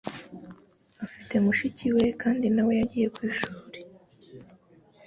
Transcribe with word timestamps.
Afite 1.05 1.35
mushiki 1.45 1.85
we 1.95 2.05
kandi 2.21 2.45
na 2.55 2.61
we 2.67 2.73
yagiye 2.81 3.07
ku 3.15 3.19
ishuri. 3.31 3.79